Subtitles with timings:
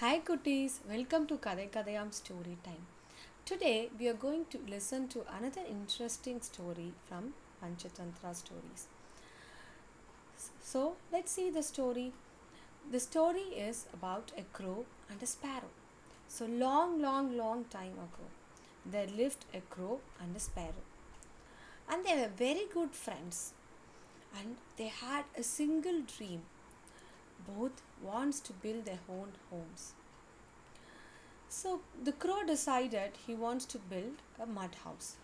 [0.00, 2.86] Hi cuties, welcome to Kadai Kadayam story time.
[3.44, 8.86] Today we are going to listen to another interesting story from Panchatantra stories.
[10.62, 12.14] So let's see the story.
[12.90, 15.74] The story is about a crow and a sparrow.
[16.28, 18.24] So long, long, long time ago,
[18.86, 20.86] there lived a crow and a sparrow.
[21.90, 23.52] And they were very good friends.
[24.38, 26.40] And they had a single dream.
[27.46, 29.92] Both wants to build their own homes.
[31.48, 35.16] So the crow decided he wants to build a mud house.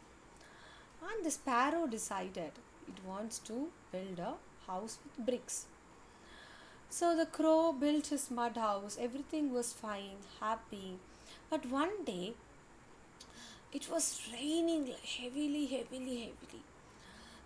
[1.02, 2.52] And the sparrow decided
[2.88, 4.34] it wants to build a
[4.66, 5.66] house with bricks.
[6.88, 10.98] So the crow built his mud house, everything was fine, happy.
[11.50, 12.34] But one day
[13.72, 16.62] it was raining heavily, heavily, heavily.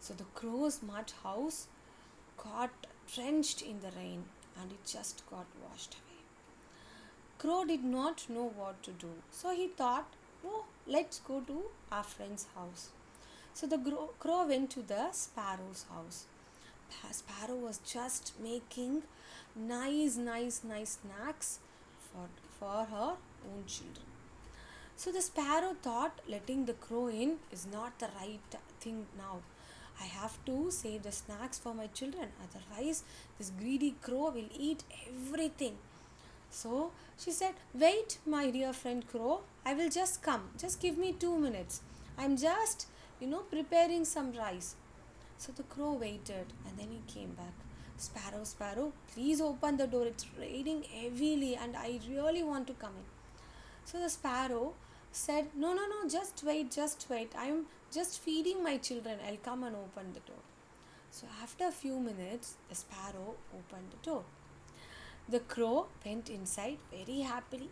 [0.01, 1.67] So the crow's mud house
[2.39, 2.71] got
[3.13, 4.25] drenched in the rain
[4.59, 6.23] and it just got washed away.
[7.39, 10.15] Crow did not know what to do, so he thought,
[10.45, 11.63] Oh, let's go to
[11.93, 12.91] our friend's house.
[13.53, 13.79] So the
[14.19, 16.25] crow went to the sparrow's house.
[16.91, 19.03] Pa- Sparrow was just making
[19.55, 21.59] nice, nice, nice snacks
[21.99, 22.29] for,
[22.59, 24.07] for her own children.
[24.97, 28.41] So the sparrow thought letting the crow in is not the right
[28.81, 29.41] thing now.
[30.01, 33.05] I have to save the snacks for my children, otherwise,
[33.39, 35.77] this greedy crow will eat everything.
[36.51, 40.51] So she said, Wait, my dear friend crow, I will just come.
[40.59, 41.83] Just give me two minutes.
[42.19, 42.87] I'm just,
[43.21, 44.75] you know, preparing some rice.
[45.39, 47.55] So the crow waited and then he came back.
[47.97, 50.07] Sparrow, Sparrow, please open the door.
[50.07, 53.05] It's raining heavily and I really want to come in.
[53.85, 54.75] So the sparrow
[55.13, 57.33] said, No, no, no, just wait, just wait.
[57.37, 59.19] I'm just feeding my children.
[59.27, 60.43] I'll come and open the door.
[61.11, 64.25] So after a few minutes, the sparrow opened the door.
[65.29, 67.71] The crow went inside very happily.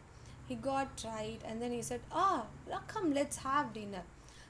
[0.48, 2.46] He got dried and then he said, Ah,
[2.86, 4.02] come, let's have dinner.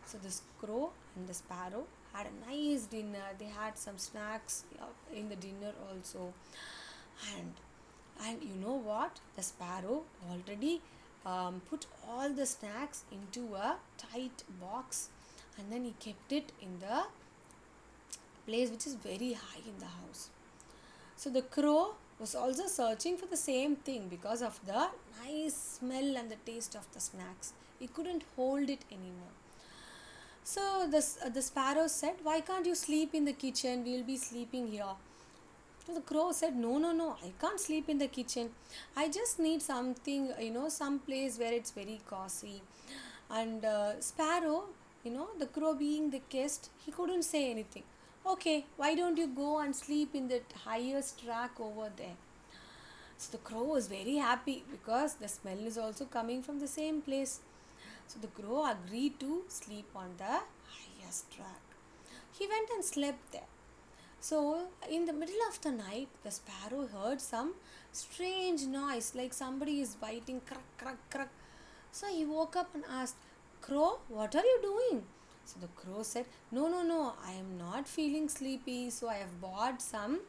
[0.06, 3.26] So the crow and the sparrow had a nice dinner.
[3.38, 4.84] They had some snacks uh,
[5.14, 6.32] in the dinner also.
[7.36, 7.52] And
[8.24, 9.20] and you know what?
[9.36, 10.80] The sparrow already
[11.24, 15.08] um, put all the snacks into a tight box
[15.58, 17.04] and then he kept it in the
[18.46, 20.30] place which is very high in the house.
[21.16, 24.88] So the crow was also searching for the same thing because of the
[25.24, 27.52] nice smell and the taste of the snacks.
[27.78, 29.34] He couldn't hold it anymore.
[30.44, 33.84] So the, uh, the sparrow said, Why can't you sleep in the kitchen?
[33.84, 34.94] We'll be sleeping here.
[35.92, 38.50] The crow said, No, no, no, I can't sleep in the kitchen.
[38.94, 42.62] I just need something, you know, some place where it's very cozy.
[43.30, 44.64] And uh, Sparrow,
[45.02, 47.84] you know, the crow being the guest, he couldn't say anything.
[48.26, 52.16] Okay, why don't you go and sleep in the highest rack over there?
[53.16, 57.00] So the crow was very happy because the smell is also coming from the same
[57.00, 57.40] place.
[58.06, 60.40] So the crow agreed to sleep on the
[60.74, 61.62] highest rack.
[62.38, 63.48] He went and slept there.
[64.20, 67.54] So, in the middle of the night, the sparrow heard some
[67.92, 71.28] strange noise like somebody is biting, crack, crack, crack.
[71.92, 73.14] So, he woke up and asked,
[73.60, 75.04] Crow, what are you doing?
[75.44, 78.90] So, the crow said, No, no, no, I am not feeling sleepy.
[78.90, 80.20] So, I have bought some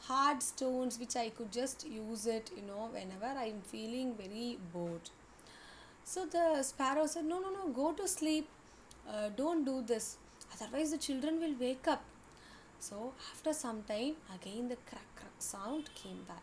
[0.00, 4.58] hard stones which I could just use it, you know, whenever I am feeling very
[4.74, 5.08] bored.
[6.04, 8.46] So, the sparrow said, No, no, no, go to sleep.
[9.10, 10.18] Uh, don't do this.
[10.52, 12.04] Otherwise, the children will wake up.
[12.80, 16.42] So after some time, again the crack crack sound came back.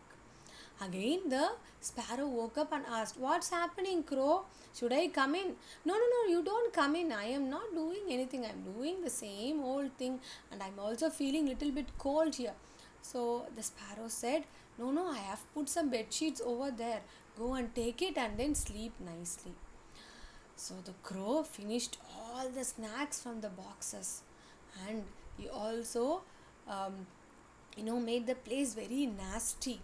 [0.86, 4.44] Again the sparrow woke up and asked, What's happening, crow?
[4.74, 5.54] Should I come in?
[5.84, 7.12] No, no, no, you don't come in.
[7.12, 8.44] I am not doing anything.
[8.44, 10.20] I'm doing the same old thing
[10.52, 12.52] and I'm also feeling little bit cold here.
[13.00, 14.44] So the sparrow said,
[14.78, 17.00] No, no, I have put some bed sheets over there.
[17.38, 19.52] Go and take it and then sleep nicely.
[20.56, 24.22] So the crow finished all the snacks from the boxes
[24.88, 25.04] and
[25.38, 26.22] he also
[26.68, 27.06] um,
[27.76, 29.80] you know made the place very nasty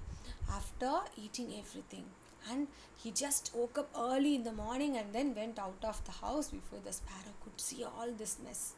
[0.50, 2.04] after eating everything.
[2.50, 6.12] And he just woke up early in the morning and then went out of the
[6.12, 8.72] house before the sparrow could see all this mess.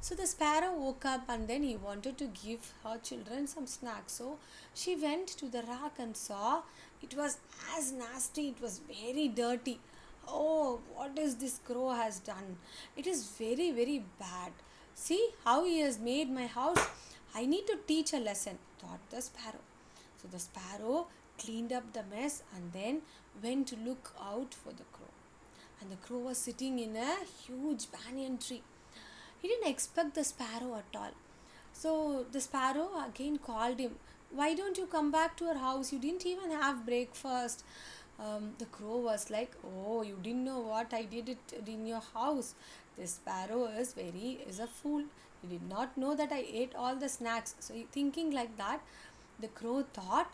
[0.00, 4.14] So the sparrow woke up and then he wanted to give her children some snacks.
[4.14, 4.38] So
[4.74, 6.62] she went to the rack and saw
[7.02, 7.38] it was
[7.76, 9.78] as nasty it was very dirty.
[10.26, 12.56] Oh what is this crow has done?
[12.96, 14.52] It is very very bad
[14.94, 16.86] See how he has made my house.
[17.34, 19.64] I need to teach a lesson, thought the sparrow.
[20.20, 21.06] So the sparrow
[21.38, 23.02] cleaned up the mess and then
[23.42, 25.06] went to look out for the crow.
[25.80, 27.16] And the crow was sitting in a
[27.46, 28.62] huge banyan tree.
[29.40, 31.12] He didn't expect the sparrow at all.
[31.72, 33.96] So the sparrow again called him.
[34.30, 35.92] Why don't you come back to our house?
[35.92, 37.64] You didn't even have breakfast.
[38.20, 42.02] um, the crow was like, "Oh, you didn't know what I did it in your
[42.14, 42.54] house.
[42.96, 45.04] This sparrow is very is a fool.
[45.42, 48.80] He did not know that I ate all the snacks." So thinking like that,
[49.38, 50.32] the crow thought,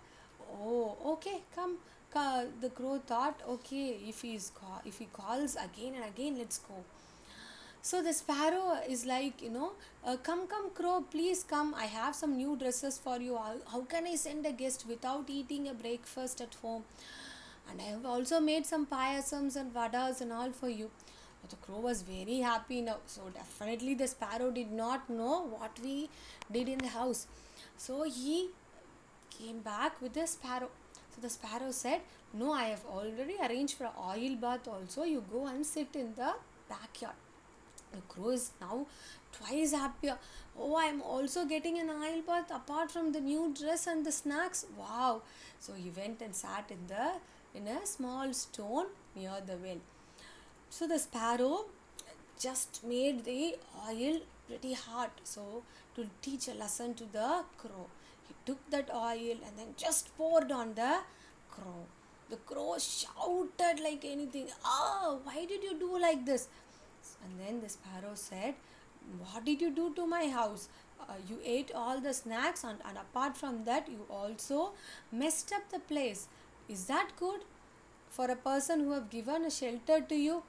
[0.60, 1.78] "Oh, okay, come."
[2.60, 6.84] The crow thought, "Okay, if he's ca- if he calls again and again, let's go."
[7.88, 9.72] So the sparrow is like, you know,
[10.04, 11.74] uh, come, come, crow, please come.
[11.74, 13.36] I have some new dresses for you.
[13.36, 16.82] How, how can I send a guest without eating a breakfast at home?
[17.70, 20.90] And I have also made some payasams and vadas and all for you.
[21.48, 22.98] The crow was very happy now.
[23.06, 26.08] So definitely the sparrow did not know what we
[26.52, 27.26] did in the house.
[27.76, 28.50] So he
[29.30, 30.70] came back with the sparrow.
[31.14, 32.00] So the sparrow said,
[32.32, 35.04] No, I have already arranged for oil bath also.
[35.04, 36.34] You go and sit in the
[36.68, 37.14] backyard.
[37.92, 38.86] The crow is now
[39.32, 40.18] twice happier.
[40.58, 44.66] Oh, I'm also getting an oil bath apart from the new dress and the snacks.
[44.78, 45.22] Wow.
[45.60, 47.12] So he went and sat in the
[47.54, 49.80] in a small stone near the well.
[50.70, 51.66] So the sparrow
[52.38, 53.56] just made the
[53.88, 55.10] oil pretty hot.
[55.24, 55.62] So
[55.94, 57.86] to teach a lesson to the crow,
[58.28, 60.98] he took that oil and then just poured on the
[61.50, 61.86] crow.
[62.28, 64.48] The crow shouted like anything.
[64.64, 66.48] Ah, why did you do like this?
[67.24, 68.54] And then the sparrow said,
[69.20, 70.68] What did you do to my house?
[71.00, 74.72] Uh, you ate all the snacks, and, and apart from that, you also
[75.12, 76.26] messed up the place.
[76.68, 77.42] Is that good
[78.08, 80.42] for a person who have given a shelter to you?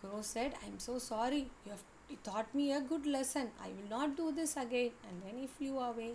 [0.00, 1.50] The crow said, I'm so sorry.
[1.64, 1.82] You have
[2.22, 3.48] taught me a good lesson.
[3.60, 4.90] I will not do this again.
[5.08, 6.14] And then he flew away.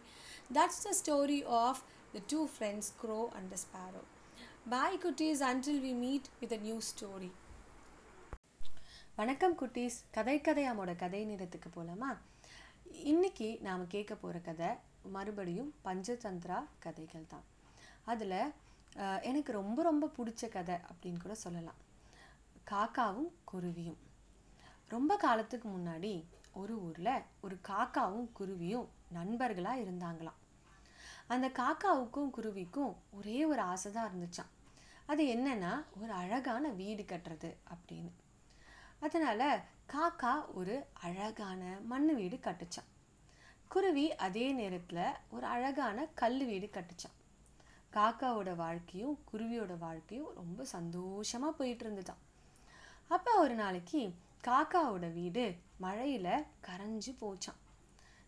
[0.51, 1.83] That's the story of
[2.13, 4.05] the two friends, Crow and the Sparrow.
[4.65, 7.31] Bye, cuties, until we meet with a new story.
[9.15, 12.11] வணக்கம் குட்டீஸ் கதை கதையாமோட கதை நேரத்துக்கு போகலாமா
[13.11, 14.69] இன்னைக்கு நாம் கேட்க போகிற கதை
[15.15, 17.45] மறுபடியும் பஞ்சதந்திரா கதைகள் தான்
[18.11, 18.39] அதில்
[19.29, 21.79] எனக்கு ரொம்ப ரொம்ப பிடிச்ச கதை அப்படின்னு கூட சொல்லலாம்
[22.71, 23.99] காக்காவும் குருவியும்.
[24.89, 30.39] ரொம்ப காலத்துக்கு முன்னாடி ஒரு ஊரில் ஒரு காக்காவும் குருவியும் நண்பர்களாக இருந்தாங்களாம்.
[31.27, 34.51] அந்த காக்காவுக்கும் குருவிக்கும் ஒரே ஒரு ஆசை தான் இருந்துச்சான்
[35.05, 35.71] அது என்னன்னா
[36.01, 38.11] ஒரு அழகான வீடு கட்டுறது அப்படின்னு.
[38.99, 39.47] அதனால்
[39.93, 42.89] காக்கா ஒரு அழகான மண் வீடு கட்டுச்சான்
[43.67, 47.17] குருவி அதே நேரத்தில் ஒரு அழகான கல் வீடு கட்டுச்சான்
[47.93, 52.21] காக்காவோட வாழ்க்கையும் குருவியோட வாழ்க்கையும் ரொம்ப சந்தோஷமாக போயிட்டு இருந்துதான்
[53.13, 54.01] அப்போ ஒரு நாளைக்கு
[54.43, 55.43] காக்காவோட வீடு
[55.79, 57.59] மழையில் கரைஞ்சு போச்சான்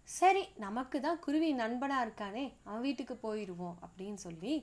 [0.07, 4.53] சரி நமக்கு தான் குருவி நண்பனாக இருக்கானே அவன் வீட்டுக்கு போயிடுவோம் அப்படின்னு சொல்லி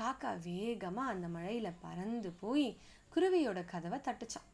[0.00, 2.66] காக்கா வேகமாக அந்த மழையில் பறந்து போய்
[3.12, 4.50] குருவியோட கதவை தட்டுச்சான்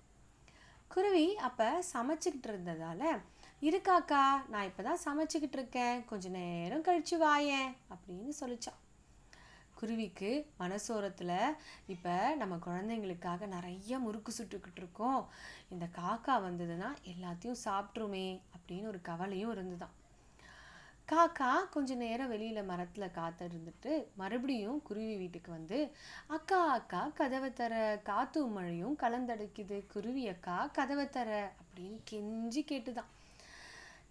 [0.88, 3.02] குருவி அப்போ சமைச்சிக்கிட்டு இருந்ததால
[3.62, 8.80] இரு காக்கா நான் இப்போ தான் சமைச்சிக்கிட்டு இருக்கேன் கொஞ்ச நேரம் கழிச்சு வாயேன் அப்படின்னு சொல்லிச்சான்
[9.80, 10.30] குருவிக்கு
[10.60, 11.36] மனசோரத்தில்
[11.86, 15.22] இப்போ நம்ம குழந்தைங்களுக்காக நிறைய முறுக்கு சுட்டுக்கிட்டு இருக்கோம்.
[15.68, 19.96] இந்த காக்கா வந்ததுன்னா எல்லாத்தையும் சாப்பிட்ருமே அப்படின்னு ஒரு கவலையும் இருந்துதான்.
[21.12, 25.78] காக்கா கொஞ்ச நேரம் வெளியில் மரத்தில் காத்து இருந்துட்டு மறுபடியும் குருவி வீட்டுக்கு வந்து
[26.26, 29.78] அக்கா அக்கா கதவை தர காத்து மழையும் கலந்தடைக்குது.
[29.86, 31.30] குருவி அக்கா கதவை தர
[31.62, 33.10] அப்படின்னு கெஞ்சி கேட்டுதான்.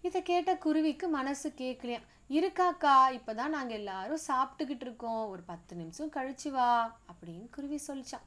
[0.02, 2.00] இதை கேட்ட குருவிக்கு மனசு கேட்கலையா
[2.30, 5.28] இருக்காக்கா இப்போ தான் நாங்கள் எல்லாரும் சாப்பிட்டுக்கிட்டு இருக்கோம்.
[5.28, 6.68] ஒரு பத்து நிமிஷம் கழிச்சு வா
[7.10, 8.26] அப்படின்னு குருவி சொல்லிச்சான்.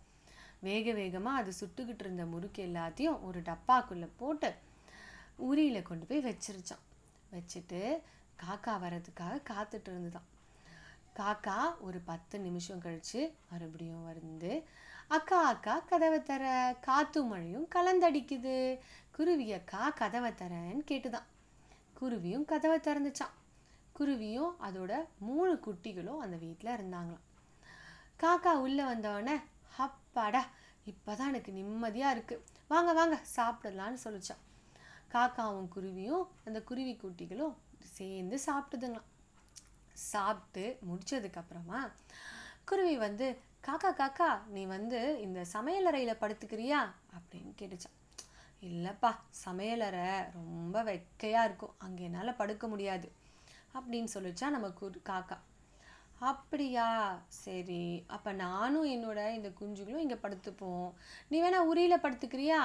[0.60, 4.54] வேக வேகமாக அது சுட்டுக்கிட்டு இருந்த முறுக்கு எல்லாத்தையும் ஒரு டப்பாக்குள்ளே போட்டு
[5.36, 6.84] உரியில் கொண்டு போய் வச்சிருச்சான்.
[7.34, 7.82] வச்சுட்டு
[8.44, 10.30] காக்கா வர்றதுக்காக காத்துட்டு இருந்துதான்.
[11.20, 14.54] காக்கா ஒரு பத்து நிமிஷம் கழித்து மறுபடியும் வந்து
[15.08, 16.76] அக்கா அக்கா கதவை தர.
[16.82, 18.80] காத்து மழையும் கலந்தடிக்குது.
[19.12, 21.28] குருவி அக்கா கதவை தரேன்னு கேட்டுதான்.
[22.04, 23.36] குருவியும் கதவை திறந்துச்சான்
[24.00, 27.28] குருவியும் அதோட மூணு குட்டிகளும் அந்த வீட்டில் இருந்தாங்களாம்.
[28.22, 29.36] காக்கா உள்ளே வந்தவொடனே
[29.78, 30.42] அப்பாடா
[30.92, 34.42] இப்போதான் எனக்கு நிம்மதியாக இருக்குது வாங்க வாங்க சாப்பிடலான்னு சொல்லிச்சான்
[35.14, 37.56] காக்காவும் குருவியும் அந்த குருவி குட்டிகளும்
[37.98, 39.10] சேர்ந்து சாப்பிட்டுதுங்களாம்.
[40.12, 41.82] சாப்பிட்டு முடிச்சதுக்கப்புறமா
[42.66, 43.28] குருவி வந்து
[43.68, 46.80] காக்கா காக்கா நீ வந்து இந்த சமையலறையில் படுத்துக்கிறியா?
[47.18, 47.98] அப்படின்னு கேட்டுச்சான்
[48.68, 49.10] இல்லைப்பா
[49.46, 51.74] சமையலறை ரொம்ப வெக்கையாக இருக்கும்.
[51.78, 53.08] அங்கே என்னால் படுக்க முடியாது.
[53.78, 55.38] அப்படின்னு சொல்லிச்சா நம்ம குரு காக்கா.
[56.32, 56.88] அப்படியா?
[57.44, 60.88] சரி அப்போ நானும் என்னோட இந்த குஞ்சுகளும் இங்கே படுத்துப்போம்.
[61.30, 62.60] நீ வேணா உரியில் படுத்துக்கிறியா?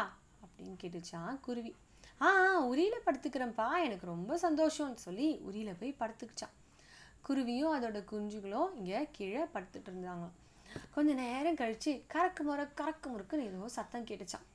[0.45, 1.73] அப்படின்னு கேட்டுச்சான் குருவி.
[2.21, 2.29] ஆ
[2.71, 3.69] உரியில் படுத்துக்கிறேன்ப்பா.
[3.87, 6.55] எனக்கு ரொம்ப சந்தோஷம்னு சொல்லி உரியில் போய் படுத்துக்கிச்சான்
[7.29, 10.29] குருவியும் அதோட குஞ்சுகளும் இங்கே கீழே படுத்துட்டு இருந்தாங்க
[10.95, 14.47] கொஞ்சம் நேரம் கழிச்சு கறக்கு முறை கறக்கு முறுக்குன்னு ஏதோ சத்தம் கேட்டுச்சான்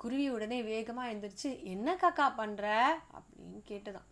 [0.00, 2.66] குருவி உடனே வேகமாக எழுந்திரிச்சு என்ன காக்கா பண்ணுற
[3.14, 4.08] அப்படின்னு கேட்டுதான்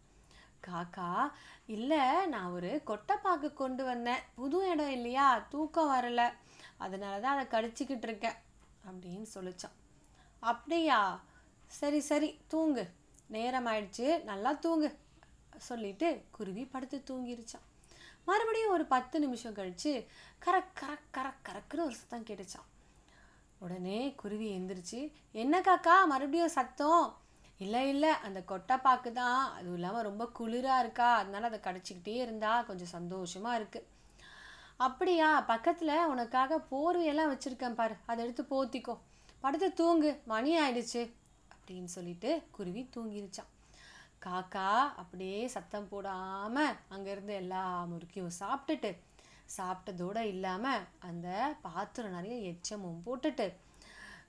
[0.66, 1.30] காக்கா
[1.66, 4.22] இல்லை நான் ஒரு கொட்டைப்பாக்கு கொண்டு வந்தேன்.
[4.34, 5.46] புது இடம் இல்லையா?
[5.48, 6.32] தூக்கம் வரல.
[6.76, 8.36] அதனால தான் அதை கடிச்சிக்கிட்டு இருக்கேன்.
[8.86, 9.76] அப்படின்னு சொல்லிச்சான்
[10.40, 11.20] அப்படியா?
[11.66, 12.84] சரி சரி தூங்கு.
[13.26, 14.98] நேரம் ஆயிடுச்சு நல்லா தூங்கு.
[15.56, 17.66] சொல்லிட்டு குருவி படுத்து தூங்கிருச்சான்
[18.24, 20.06] மறுபடியும் ஒரு பத்து நிமிஷம் கழிச்சு
[20.44, 22.68] கரக் கரக் கரக் கரக்குன்னு ஒரு சத்தம் கேட்டுச்சான்
[23.58, 27.16] உடனே குருவி எந்திரிச்சு என்ன காக்கா மறுபடியும் சத்தம்?
[27.58, 29.52] இல்லை இல்லை அந்த கொட்டைப்பாக்கு தான்.
[29.52, 31.14] அதுவும் இல்லாமல் ரொம்ப குளிராக இருக்கா.
[31.14, 33.88] அதனால அதை கடிச்சிக்கிட்டே இருந்தா கொஞ்சம் சந்தோஷமாக இருக்குது
[34.76, 37.94] அப்படியா பக்கத்தில் உனக்காக போர்வையெல்லாம் வச்சுருக்கேன் பாரு.
[38.06, 38.98] அதை எடுத்து போத்திக்கோ.
[39.40, 40.20] படுத்து தூங்கு.
[40.24, 41.02] மணி ஆயிடுச்சு.
[41.54, 43.52] அப்படின்னு சொல்லிட்டு குருவி தூங்கிருச்சான்.
[44.26, 44.68] காக்கா
[45.02, 48.90] அப்படியே சத்தம் போடாமல் அங்கேருந்து எல்லா முறுக்கியும் சாப்பிட்டுட்டு
[49.56, 53.46] சாப்பிட்டதோடு இல்லாமல் அந்த பாத்திரம் நிறைய எச்சமும் போட்டுட்டு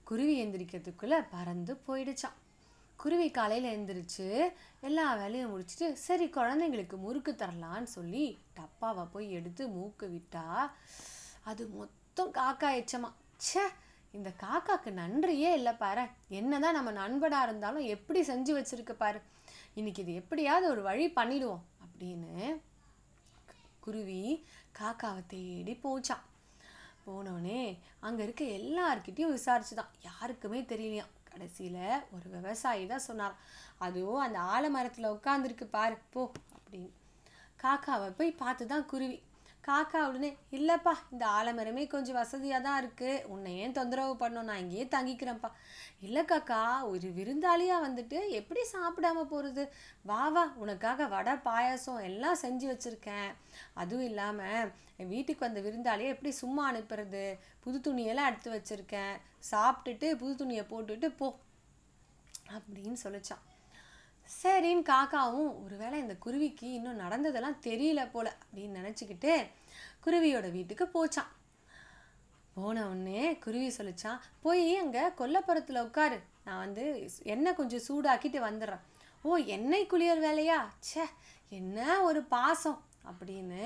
[0.04, 2.38] குருவி எந்திரிக்கிறதுக்குள்ளே பறந்து போயிடுச்சான்
[2.96, 4.26] குருவி காலையில் எழுந்திரிச்சு
[4.80, 10.70] எல்லா வேலையும் முடிச்சுட்டு சரி குழந்தைங்களுக்கு முறுக்கு தரலான்னு சொல்லி டப்பாவை போய் எடுத்து மூக்கு விட்டா
[11.42, 13.10] அது மொத்தம் காக்கா எச்சமா
[13.40, 13.64] ச்சே
[14.12, 16.04] இந்த காக்காக்கு நன்றியே இல்லை பாரு.
[16.28, 19.20] என்னதான் நம்ம நண்பனாக இருந்தாலும் எப்படி செஞ்சு வச்சுருக்க பாரு.
[19.74, 22.60] இன்னைக்கு இது எப்படியாவது ஒரு வழி பண்ணிடுவோம் அப்படின்னு
[23.80, 24.22] குருவி
[24.78, 26.26] காக்காவை தேடி போச்சான்
[27.06, 27.62] போனோடனே
[28.00, 29.90] அங்கே இருக்க எல்லார்கிட்டயும் விசாரிச்சுதான்.
[30.00, 33.36] யாருக்குமே தெரியலையாம் கடைசியில் ஒரு விவசாயி தான் சொன்னார்.
[33.78, 36.22] அதுவும் அந்த ஆலமரத்தில் உட்காந்துருக்கு பாரு போ
[36.56, 36.90] அப்படின்னு.
[37.62, 39.18] காக்காவை போய் பார்த்து தான் குருவி.
[39.70, 44.48] காக்கா உடனே இல்லைப்பா இந்த ஆலமரமே கொஞ்சம் வசதியாக தான் இருக்குது உன்னை ஏன் தொந்தரவு பண்ணோம்?
[44.50, 45.50] நான் இங்கேயே தங்கிக்கிறேன்ப்பா.
[46.06, 46.60] இல்லை காக்கா
[46.92, 49.64] ஒரு விருந்தாளியாக வந்துட்டு எப்படி சாப்பிடாம போகிறது
[50.10, 53.30] வா வா உனக்காக வடை பாயாசம் எல்லாம் செஞ்சு வச்சுருக்கேன்.
[53.82, 57.24] அதுவும் இல்லாமல் என் வீட்டுக்கு வந்த விருந்தாளியை எப்படி சும்மா அனுப்புறது?
[57.66, 59.14] புது துணியெல்லாம் எடுத்து வச்சுருக்கேன்.
[59.52, 61.28] சாப்பிட்டுட்டு புது துணியை போட்டுட்டு போ.
[62.56, 63.44] அப்படின்னு சொல்லிச்சான்.
[64.30, 69.32] சரின்னு காக்காவும் ஒருவேளை இந்த குருவிக்கு இன்னும் நடந்ததெல்லாம் தெரியல போல அப்படின்னு நினச்சிக்கிட்டு
[70.04, 71.30] குருவியோட வீட்டுக்கு போச்சான்
[72.54, 76.18] போன உடனே குருவி சொல்லிச்சான் போய் அங்கே கொல்லப்புறத்தில் உட்காரு.
[76.44, 76.84] நான் வந்து
[77.22, 78.82] எண்ணெய் கொஞ்சம் சூடாக்கிட்டு வந்துடுறேன்.
[79.22, 80.58] ஓ எண்ணெய் குளியல் வேலையா?
[80.86, 81.04] ச்சே
[81.48, 82.78] என்ன ஒரு பாசம்.
[83.10, 83.62] அப்படின்னு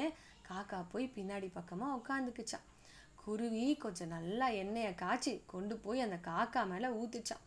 [0.48, 2.68] காக்கா போய் பின்னாடி பக்கமாக உட்காந்துக்குச்சான்
[3.14, 7.44] குருவி கொஞ்சம் நல்லா எண்ணெயை காய்ச்சி கொண்டு போய் அந்த காக்கா மேலே ஊற்றுச்சான்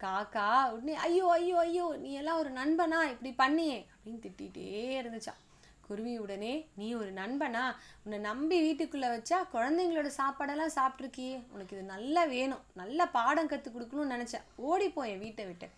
[0.00, 2.98] காக்கா உடனே ஐயோ ஐயோ ஐயோ நீ எல்லாம் ஒரு நண்பனா?
[3.10, 3.86] இப்படி பண்ணியே.
[3.92, 4.66] அப்படின்னு திட்டிகிட்டே
[5.02, 5.34] இருந்துச்சா.
[5.86, 7.74] குருவி உடனே நீ ஒரு நண்பனா?
[8.04, 12.64] உன்னை நம்பி வீட்டுக்குள்ளே வச்சா குழந்தைங்களோட சாப்பாடெல்லாம் சாப்பிட்ருக்கியே உனக்கு இது நல்லா வேணும்.
[12.74, 15.68] நல்ல பாடம் கற்றுக் கொடுக்கணும்னு நினச்சேன் ஓடிப்போய் என் வீட்டை விட்டு.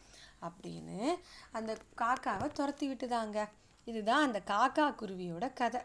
[0.46, 1.18] அப்படின்னு
[1.52, 3.48] அந்த காக்காவை துரத்தி விட்டுதாங்க.
[3.84, 5.80] இதுதான் அந்த காக்கா குருவியோட கதை.